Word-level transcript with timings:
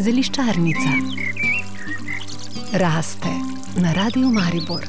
Zeliščarnica 0.00 0.90
raste 2.72 3.32
na 3.82 3.92
radiju 3.92 4.28
Maribor. 4.30 4.86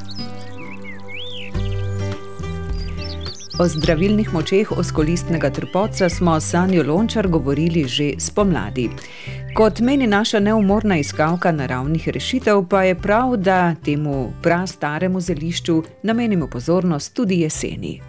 O 3.58 3.68
zdravilnih 3.68 4.32
močeh 4.34 4.72
oskolistnega 4.72 5.50
trpotca 5.50 6.08
smo 6.08 6.40
s 6.40 6.50
Sanjo 6.50 6.84
Lončar 6.86 7.28
govorili 7.28 7.84
že 7.88 8.12
spomladi. 8.18 8.90
Kot 9.54 9.80
meni 9.80 10.06
naša 10.06 10.38
neumorna 10.38 10.98
iskalka 10.98 11.52
naravnih 11.52 12.08
rešitev, 12.08 12.62
pa 12.70 12.82
je 12.82 12.94
prav, 12.94 13.36
da 13.36 13.74
temu 13.84 14.32
prastaremu 14.42 15.20
zelišču 15.20 15.82
namenimo 16.02 16.46
pozornost 16.46 17.14
tudi 17.14 17.40
jeseni. 17.40 18.00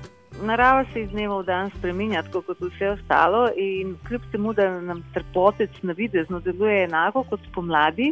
Narava 0.49 0.83
se 0.93 1.01
iz 1.03 1.09
dneva 1.11 1.35
v 1.41 1.45
dan 1.45 1.67
spremenja, 1.77 2.23
tako 2.25 2.39
kot 2.47 2.61
vse 2.63 2.87
ostalo, 2.95 3.43
in 3.53 3.91
kljub 4.07 4.23
temu, 4.31 4.53
da 4.57 4.65
nam 4.81 5.03
trpotec 5.13 5.75
na 5.85 5.93
videzno 5.93 6.39
deluje 6.41 6.87
enako 6.87 7.21
kot 7.29 7.43
pomladi, 7.53 8.07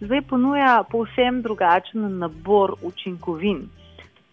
zdaj 0.00 0.22
ponuja 0.30 0.70
povsem 0.88 1.42
drugačen 1.44 2.06
nabor 2.22 2.72
učinkovin. 2.88 3.66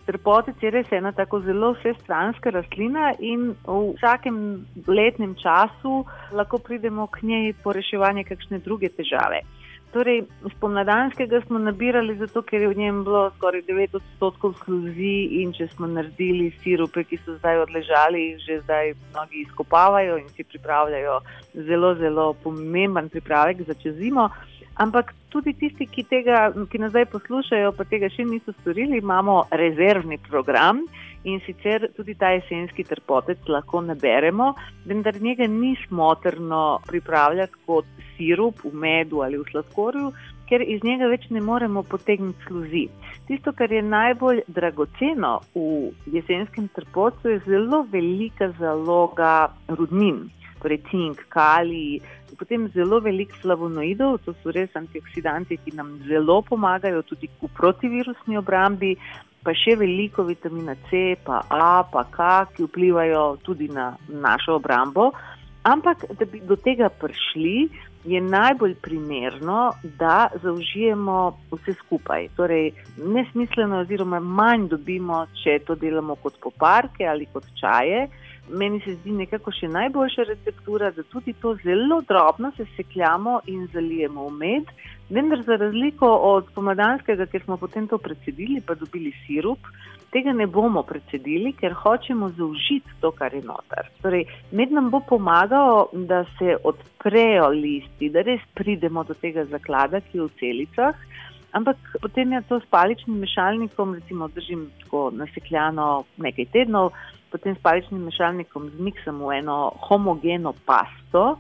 Trpotec 0.08 0.64
je 0.64 0.72
res 0.72 0.94
ena 0.96 1.12
tako 1.12 1.42
zelo 1.44 1.74
vsestranska 1.76 2.56
rastlina 2.56 3.12
in 3.20 3.50
v 3.68 3.78
vsakem 3.98 4.40
letnem 4.88 5.36
času 5.44 6.06
lahko 6.32 6.64
pridemo 6.64 7.12
k 7.12 7.28
njej 7.28 7.54
po 7.64 7.76
reševanje 7.76 8.24
kakšne 8.32 8.64
druge 8.64 8.88
težave. 8.90 9.44
Torej, 9.90 10.24
spomladanskega 10.56 11.42
smo 11.48 11.60
nabirali 11.60 12.14
zato, 12.16 12.44
ker 12.46 12.62
je 12.62 12.68
v 12.70 12.78
njem 12.78 13.00
bilo 13.04 13.24
skoraj 13.38 13.64
9 13.66 13.96
odstotkov 13.98 14.54
sluzi 14.64 15.42
in 15.42 15.54
če 15.54 15.66
smo 15.72 15.90
naredili 15.90 16.52
sirupe, 16.62 17.04
ki 17.10 17.18
so 17.24 17.38
zdaj 17.40 17.64
odležali, 17.64 18.38
že 18.46 18.60
zdaj 18.68 18.94
mnogi 19.10 19.42
izkopavajo 19.48 20.20
in 20.22 20.30
si 20.30 20.46
pripravljajo 20.46 21.18
zelo, 21.54 21.96
zelo 21.96 22.28
pomemben 22.44 23.10
pripravek 23.10 23.66
za 23.66 23.74
čez 23.74 23.98
zimo. 23.98 24.30
Ampak 24.78 25.16
tudi 25.34 25.56
tisti, 25.58 25.90
ki, 25.90 26.06
tega, 26.08 26.52
ki 26.72 26.80
nas 26.80 26.94
zdaj 26.94 27.10
poslušajo, 27.12 27.74
pa 27.74 27.84
tega 27.90 28.08
še 28.14 28.24
niso 28.30 28.54
storili, 28.62 29.02
imamo 29.02 29.42
rezervni 29.52 30.22
program 30.30 30.86
in 31.24 31.40
sicer 31.46 31.92
tudi 31.96 32.16
ta 32.16 32.32
jesenski 32.32 32.84
trpotec 32.88 33.48
lahko 33.48 33.82
naberemo, 33.82 34.54
vendar 34.86 35.20
njega 35.22 35.48
ni 35.48 35.76
smotrno 35.88 36.80
pripravljati 36.88 37.64
kot 37.66 37.86
sirup 38.16 38.64
v 38.64 38.74
medu 38.74 39.24
ali 39.24 39.38
v 39.38 39.48
sladkorju, 39.52 40.12
ker 40.50 40.64
iz 40.66 40.84
njega 40.84 41.10
več 41.12 41.28
ne 41.30 41.42
moremo 41.46 41.84
potegniti 41.84 42.48
sluzi. 42.48 42.88
Tisto, 43.28 43.54
kar 43.54 43.72
je 43.72 43.84
najbolj 43.86 44.42
dragoceno 44.48 45.36
v 45.54 45.92
jesenskem 46.16 46.70
trpotcu, 46.74 47.36
je 47.36 47.42
zelo 47.46 47.84
velika 47.92 48.50
zaloga 48.58 49.52
rudnin, 49.68 50.30
torej 50.64 50.82
cink, 50.90 51.22
kali. 51.30 52.00
Potem 52.40 52.70
zelo 52.74 53.02
veliko 53.04 53.36
flavonoidov, 53.44 54.22
to 54.24 54.34
so 54.42 54.54
res 54.56 54.74
antioksidanti, 54.80 55.60
ki 55.66 55.76
nam 55.76 55.98
zelo 56.08 56.40
pomagajo 56.48 57.04
tudi 57.04 57.30
v 57.42 57.50
protivirusni 57.54 58.40
obrambi, 58.40 58.96
pa 59.44 59.54
še 59.56 59.76
veliko 59.80 60.26
vitamina 60.28 60.76
C, 60.90 61.16
pa 61.26 61.44
A, 61.50 61.84
pa 61.84 62.06
K, 62.12 62.30
ki 62.56 62.68
vplivajo 62.68 63.40
tudi 63.44 63.70
na 63.72 63.94
našo 64.08 64.58
obrambo. 64.60 65.12
Ampak, 65.68 66.06
da 66.16 66.26
bi 66.26 66.40
do 66.40 66.56
tega 66.56 66.90
prišli, 66.90 67.70
je 68.08 68.22
najbolj 68.22 68.76
primerno, 68.82 69.74
da 70.00 70.30
zaužijemo 70.44 71.18
vse 71.52 71.74
skupaj. 71.74 72.30
Torej, 72.36 72.72
nesmiselno, 72.98 73.82
oziroma 73.84 74.20
manj 74.20 74.70
dobimo, 74.72 75.26
če 75.44 75.60
to 75.68 75.76
delamo 75.76 76.16
kot 76.24 76.40
poparke 76.42 77.08
ali 77.08 77.28
kot 77.34 77.48
čaje. 77.60 78.08
Meni 78.50 78.82
se 78.86 78.96
zdi 78.96 79.12
nekako 79.12 79.52
še 79.54 79.68
najboljša 79.70 80.24
receptura, 80.30 80.92
da 80.92 81.04
tudi 81.04 81.34
to 81.42 81.56
zelo 81.64 82.02
drobno 82.08 82.52
sesekljamo 82.58 83.42
in 83.48 83.68
zalijemo 83.74 84.28
v 84.28 84.38
med, 84.40 84.72
Vendar 85.10 85.42
za 85.42 85.56
razliko 85.56 86.08
od 86.22 86.52
pomladanskega, 86.56 87.26
ker 87.26 87.42
smo 87.44 87.58
potem 87.58 87.88
to 87.88 87.98
predsedili, 87.98 88.62
pa 88.62 88.76
dobili 88.78 89.10
sirup, 89.26 89.66
tega 90.14 90.34
ne 90.38 90.46
bomo 90.46 90.84
predsedili, 90.86 91.54
ker 91.58 91.74
hočemo 91.74 92.30
zaužiti 92.38 92.94
to, 93.02 93.10
kar 93.18 93.34
je 93.34 93.42
noter. 93.42 93.90
Torej, 94.04 94.28
med 94.52 94.72
nam 94.72 94.92
bo 94.94 95.02
pomagalo, 95.10 95.88
da 95.94 96.22
se 96.38 96.58
odprejo 96.64 97.50
listi, 97.56 98.12
da 98.14 98.22
res 98.22 98.46
pridemo 98.54 99.04
do 99.04 99.18
tega 99.18 99.48
zaklada, 99.50 100.02
ki 100.06 100.22
je 100.22 100.28
v 100.28 100.36
celicah. 100.42 101.06
Ampak 101.58 101.78
potem 102.02 102.38
je 102.38 102.44
to 102.46 102.60
s 102.62 102.70
paličnim 102.70 103.18
mešalnikom, 103.18 103.96
recimo 103.98 104.28
držim 104.30 104.68
tako 104.84 105.08
nasekljano 105.18 106.04
nekaj 106.22 106.52
tednov, 106.54 106.94
potem 107.32 107.56
s 107.56 107.62
paličnim 107.62 108.04
mešalnikom 108.04 108.70
zmiksam 108.78 109.22
v 109.24 109.40
eno 109.40 109.72
homogeno 109.88 110.54
pasto. 110.66 111.40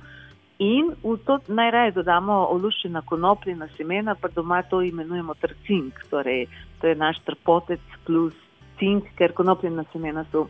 In 0.60 0.92
v 1.04 1.16
to 1.24 1.40
najraje 1.48 1.96
dodamo 1.96 2.36
oluščena 2.52 3.02
konopljina 3.08 3.70
semena, 3.78 4.16
pa 4.16 4.28
doma 4.28 4.60
to 4.68 4.82
imenujemo 4.84 5.34
trcink, 5.40 6.02
torej 6.12 6.48
to 6.82 6.88
je 6.88 6.96
naš 7.00 7.22
trpotec 7.24 7.80
plus 8.06 8.36
cink, 8.80 9.08
ker 9.16 9.32
konopljina 9.34 9.86
semena 9.94 10.26
so 10.32 10.50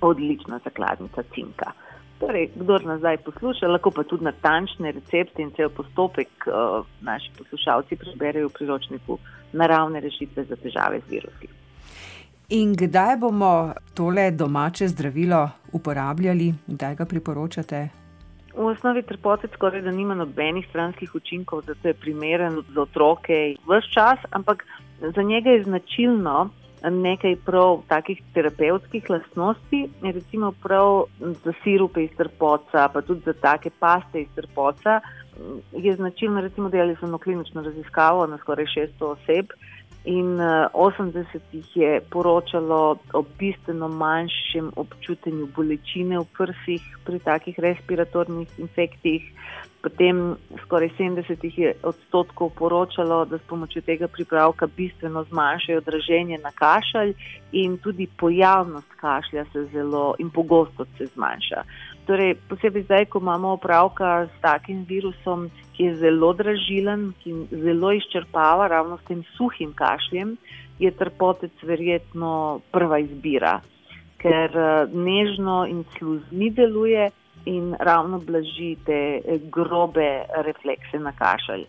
odlična 0.00 0.60
zakladnica 0.64 1.22
cinka. 1.34 1.72
Torej, 2.18 2.52
kdor 2.54 2.86
nas 2.86 3.02
zdaj 3.02 3.18
posluša, 3.26 3.68
lahko 3.68 3.90
pa 3.90 4.04
tudi 4.06 4.24
natančne 4.24 4.92
recepte 4.94 5.42
in 5.42 5.50
cel 5.56 5.68
postopek 5.74 6.46
uh, 6.46 6.86
naši 7.02 7.34
poslušalci 7.38 7.98
preberejo 7.98 8.48
v 8.48 8.56
priročniku 8.60 9.18
naravne 9.52 10.00
rešitve 10.00 10.44
za 10.44 10.56
težave 10.56 11.02
z 11.02 11.10
virusi. 11.10 11.63
In 12.54 12.76
kdaj 12.78 13.16
bomo 13.18 13.74
tole 13.98 14.30
domače 14.30 14.86
zdravilo 14.88 15.48
uporabljali, 15.72 16.52
kdaj 16.66 16.94
ga 16.94 17.04
priporočate 17.04 17.88
V 18.54 18.66
osnovi 18.70 19.02
trpotec 19.02 19.50
skoraj 19.56 19.82
da 19.82 19.90
nima 19.90 20.14
nobenih 20.14 20.66
stranskih 20.68 21.14
učinkov, 21.14 21.64
zato 21.66 21.88
je 21.88 21.94
primeren 21.94 22.60
za 22.74 22.82
otroke 22.82 23.56
vse 23.66 23.90
čas, 23.94 24.18
ampak 24.30 24.62
za 25.00 25.22
njega 25.22 25.50
je 25.50 25.64
značilno 25.64 26.50
nekaj 26.90 27.36
prav 27.36 27.82
takih 27.88 28.22
terapevtskih 28.34 29.10
lastnosti, 29.10 29.88
recimo 30.02 30.52
prav 30.62 31.04
za 31.20 31.52
sirupe 31.64 32.04
iz 32.04 32.10
trpoca, 32.16 32.88
pa 32.88 33.02
tudi 33.02 33.22
za 33.26 33.32
take 33.32 33.70
paste 33.80 34.22
iz 34.22 34.28
trpoca. 34.34 35.00
Je 35.72 35.94
značilno, 35.96 36.40
recimo, 36.40 36.68
da 36.68 36.78
je 36.78 36.96
samo 37.00 37.18
klinično 37.18 37.62
raziskavo 37.62 38.26
na 38.26 38.38
skoraj 38.38 38.64
600 38.64 39.04
oseb 39.04 39.46
in 40.04 40.38
80 40.38 41.16
eh, 41.16 41.40
jih 41.52 41.76
je 41.76 42.00
poročalo 42.10 42.98
o 43.12 43.22
bistveno 43.38 43.88
manjšem 43.88 44.70
občutenju 44.76 45.48
bolečine 45.56 46.18
v 46.18 46.26
prsih 46.36 46.84
pri 47.04 47.18
takih 47.18 47.58
respiratornih 47.58 48.58
infekcijah. 48.58 49.22
Potem 49.84 50.36
skoraj 50.64 50.88
70 50.96 51.84
odstotkov 51.84 52.54
poročalo, 52.56 53.24
da 53.28 53.36
s 53.38 53.44
pomočjo 53.44 53.82
tega 53.84 54.08
pripravka 54.08 54.66
bistveno 54.76 55.24
zmanjšajo 55.28 55.80
draženje 55.84 56.38
na 56.40 56.52
kašalj 56.56 57.12
in 57.52 57.76
tudi 57.78 58.06
pojavnost 58.16 58.94
kašlja 59.00 59.44
se 59.52 59.66
zelo 59.72 60.14
in 60.18 60.30
pogosto 60.30 60.86
se 60.96 61.06
zmanjša. 61.06 61.64
Torej, 62.06 62.34
posebej 62.48 62.82
zdaj, 62.82 63.04
ko 63.12 63.20
imamo 63.20 63.52
opravka 63.58 64.26
s 64.26 64.40
takim 64.40 64.86
virusom, 64.88 65.50
ki 65.76 65.84
je 65.84 65.96
zelo 65.96 66.32
dražilen, 66.32 67.12
ki 67.20 67.34
zelo 67.50 67.92
izčrpava 67.92 68.68
ravno 68.68 68.96
s 68.98 69.04
tem 69.04 69.20
suhim 69.36 69.74
kašljem, 69.76 70.36
je 70.78 70.90
trpotec 70.90 71.52
verjetno 71.62 72.60
prva 72.72 72.98
izbira, 73.04 73.60
ker 74.16 74.56
eh, 74.56 74.96
nežno 74.96 75.66
in 75.68 75.84
sluzmi 75.98 76.50
deluje 76.50 77.10
in 77.44 77.74
ravno 77.80 78.18
blaži 78.18 78.76
te 78.86 79.00
eh, 79.18 79.38
grobe 79.52 80.24
reflekse 80.44 80.98
na 80.98 81.12
kašelj. 81.12 81.66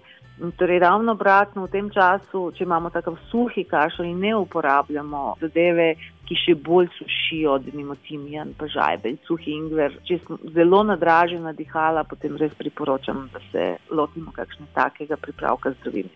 Torej, 0.58 0.80
ravno 0.80 1.12
obratno 1.12 1.64
v 1.64 1.72
tem 1.72 1.88
času, 1.90 2.50
če 2.58 2.66
imamo 2.66 2.90
tako 2.92 3.14
suhi 3.32 3.64
kašelj 3.64 4.10
in 4.10 4.20
ne 4.20 4.34
uporabljamo 4.36 5.38
zadeve, 5.40 5.94
ki 6.28 6.36
še 6.36 6.56
bolj 6.60 6.90
sušijo, 6.98 7.60
da 7.64 7.72
imamo 7.72 7.96
timijan, 8.08 8.52
pa 8.58 8.68
žajbelj, 8.68 9.16
suhi 9.28 9.54
ingver. 9.56 9.96
Če 10.04 10.20
smo 10.26 10.38
zelo 10.56 10.82
nadražena 10.84 11.54
dihala, 11.56 12.04
potem 12.04 12.36
res 12.42 12.52
priporočam, 12.60 13.30
da 13.32 13.40
se 13.52 13.70
lotimo 13.92 14.34
kakšnega 14.36 14.74
takega 14.76 15.20
pripravka 15.22 15.72
zdravil. 15.80 16.12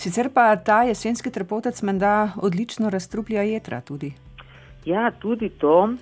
Sicer 0.00 0.32
pa 0.34 0.54
ta 0.56 0.82
jesenski 0.88 1.30
trpotec 1.30 1.82
menda 1.82 2.32
odlično 2.40 2.90
razstruplja 2.90 3.44
jedra 3.50 3.82
tudi. 3.84 4.14
Ja, 4.88 5.10
tudi 5.10 5.50
to. 5.60 5.92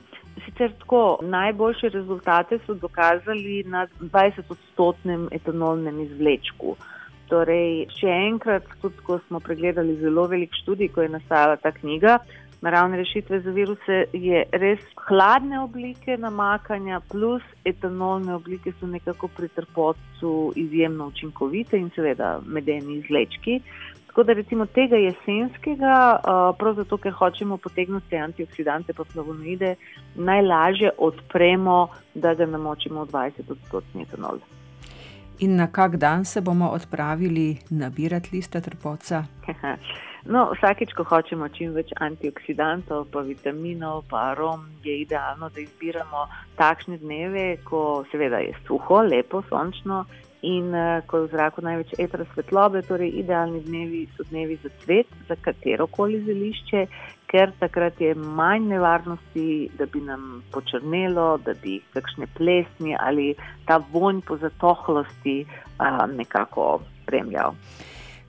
Sicer 0.60 0.78
tako, 0.78 1.18
najboljše 1.22 1.88
rezultate 1.88 2.58
so 2.66 2.74
dokazali 2.74 3.62
na 3.64 3.86
20-odstotnem 4.00 5.28
etanolnem 5.32 6.02
izvlečku. 6.02 6.74
Torej, 7.32 7.86
še 7.96 8.10
enkrat, 8.28 8.66
tudi 8.82 9.00
ko 9.06 9.16
smo 9.28 9.40
pregledali 9.40 9.96
zelo 10.02 10.26
velik 10.28 10.52
študij, 10.60 10.90
ko 10.92 11.06
je 11.06 11.14
nastajala 11.14 11.56
ta 11.56 11.72
knjiga, 11.72 12.18
naravne 12.60 13.00
rešitve 13.00 13.40
za 13.40 13.54
viruse, 13.56 14.02
je 14.12 14.44
res 14.52 14.84
hladne 15.08 15.62
oblike 15.64 16.18
namakanja 16.20 17.00
plus 17.08 17.46
etanolne 17.64 18.34
oblike 18.36 18.74
so 18.76 18.86
nekako 18.86 19.32
pri 19.32 19.48
trpotcu 19.56 20.52
izjemno 20.60 21.08
učinkovite 21.14 21.80
in 21.80 21.88
seveda 21.96 22.34
medeni 22.44 22.98
izlečki. 23.00 23.62
Tako 24.10 24.22
da 24.22 24.32
recimo 24.32 24.66
tega 24.66 24.96
jesenskega, 24.96 26.20
prav 26.58 26.74
zato, 26.74 26.96
ker 26.98 27.12
hočemo 27.14 27.56
potegniti 27.62 28.18
antioksidante 28.18 28.92
pa 28.92 29.04
flavonoide, 29.04 29.76
najlažje 30.14 30.90
odpremo, 30.98 31.76
da 32.14 32.34
ga 32.34 32.46
namočimo 32.46 33.04
v 33.04 33.12
20 33.12 33.52
odstotni 33.54 34.02
etanol. 34.02 34.42
In 35.38 35.54
na 35.56 35.68
kak 35.72 35.94
dan 35.96 36.24
se 36.24 36.40
bomo 36.40 36.72
odpravili 36.74 37.58
nabirati 37.70 38.36
liste 38.36 38.60
trpoca? 38.60 39.24
No, 40.24 40.50
vsakeč, 40.52 40.90
ko 40.92 41.04
hočemo 41.08 41.46
čim 41.48 41.70
več 41.72 41.94
antioksidantov, 41.96 43.06
pa 43.12 43.22
vitaminov, 43.24 44.02
pa 44.10 44.26
arom, 44.34 44.66
je 44.84 44.98
idealno, 45.00 45.48
da 45.48 45.62
izbiramo 45.62 46.26
takšne 46.58 46.98
dneve, 47.00 47.44
ko 47.64 48.04
seveda 48.10 48.42
je 48.44 48.52
suho, 48.66 49.00
lepo, 49.00 49.40
sončno 49.48 50.02
in 50.42 50.74
uh, 50.74 51.00
ko 51.06 51.18
je 51.18 51.26
v 51.26 51.30
zraku 51.34 51.62
največ 51.64 51.94
etra 51.98 52.24
svetlobe. 52.34 52.82
Torej, 52.88 53.12
idealni 53.22 53.60
dnevi 53.64 54.06
so 54.16 54.24
dnevi 54.30 54.58
za 54.62 54.70
cvet, 54.82 55.06
za 55.28 55.36
katero 55.36 55.86
koli 55.86 56.22
zelišče, 56.24 56.84
ker 57.30 57.52
takrat 57.60 58.00
je 58.00 58.14
manj 58.14 58.68
nevarnosti, 58.72 59.70
da 59.78 59.86
bi 59.86 60.00
nam 60.00 60.42
počrnelo, 60.52 61.38
da 61.44 61.54
bi 61.62 61.80
kakšne 61.94 62.26
plesni 62.36 62.96
ali 62.98 63.34
ta 63.68 63.80
vonj 63.92 64.24
po 64.26 64.36
zatohlosti 64.36 65.44
uh, 65.44 66.04
nekako 66.16 66.80
spremljal. 67.02 67.54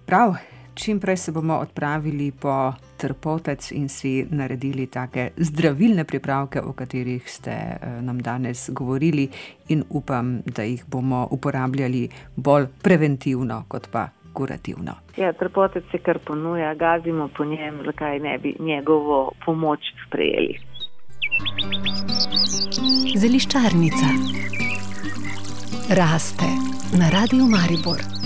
Prav 0.05 0.35
čim 0.73 0.99
prej 0.99 1.17
se 1.17 1.31
bomo 1.31 1.57
odpravili 1.57 2.31
po 2.31 2.73
trpotec 2.97 3.71
in 3.71 3.89
si 3.89 4.25
naredili 4.29 4.87
take 4.87 5.31
zdravilne 5.37 6.03
pripravke, 6.03 6.61
o 6.61 6.73
katerih 6.73 7.29
ste 7.29 7.51
eh, 7.51 8.01
nam 8.01 8.21
danes 8.21 8.69
govorili, 8.73 9.29
in 9.69 9.83
upam, 9.89 10.41
da 10.45 10.63
jih 10.63 10.83
bomo 10.87 11.27
uporabljali 11.31 12.09
bolj 12.35 12.65
preventivno, 12.83 13.65
kot 13.67 13.87
pa 13.91 14.09
kurativno. 14.33 14.95
Ja, 15.17 15.33
trpotec 15.33 15.83
se 15.91 15.97
kar 15.97 16.19
ponuja, 16.19 16.73
gazimo 16.73 17.29
po 17.37 17.45
njem, 17.45 17.81
zakaj 17.85 18.19
ne 18.19 18.37
bi 18.37 18.55
njegovo 18.59 19.31
pomoč 19.45 19.79
sprejeli. 20.07 20.59
Zeliščarnica 23.15 24.07
raste 25.89 26.45
na 26.99 27.09
radiju 27.09 27.45
Maribor. 27.45 28.20